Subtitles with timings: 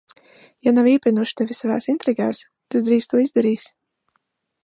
[0.67, 2.41] Ja nav iepinuši tevi savās intrigās,
[2.75, 3.69] tad drīz to izdarīs.